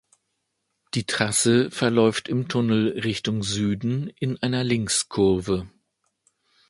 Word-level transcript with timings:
Die 0.95 1.05
Trasse 1.05 1.69
verläuft 1.69 2.27
im 2.27 2.47
Tunnel 2.47 2.99
Richtung 3.01 3.43
Süden 3.43 4.09
in 4.19 4.41
einer 4.41 4.63
Linkskurve. 4.63 5.69